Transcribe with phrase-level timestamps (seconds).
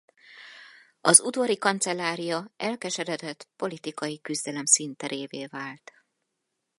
[1.01, 5.91] Az udvari kancellária elkeseredett politikai küzdelem színterévé vált.